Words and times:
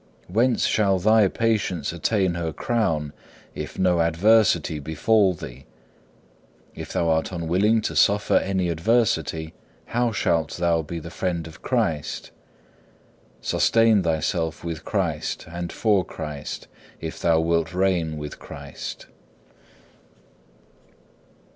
Whence 0.27 0.65
shall 0.65 0.97
thy 0.97 1.27
patience 1.27 1.93
attain 1.93 2.33
her 2.33 2.51
crown 2.51 3.13
if 3.53 3.77
no 3.77 4.01
adversity 4.01 4.79
befall 4.79 5.35
thee? 5.35 5.67
If 6.73 6.91
thou 6.91 7.09
art 7.09 7.31
unwilling 7.31 7.81
to 7.81 7.95
suffer 7.95 8.37
any 8.37 8.69
adversity, 8.69 9.53
how 9.85 10.11
shalt 10.11 10.57
thou 10.57 10.81
be 10.81 10.97
the 10.97 11.11
friend 11.11 11.45
of 11.45 11.61
Christ? 11.61 12.31
Sustain 13.41 14.01
thyself 14.01 14.63
with 14.63 14.83
Christ 14.85 15.45
and 15.47 15.71
for 15.71 16.03
Christ 16.03 16.67
if 16.99 17.19
thou 17.21 17.39
wilt 17.39 17.71
reign 17.71 18.17
with 18.17 18.39
Christ. 18.39 19.05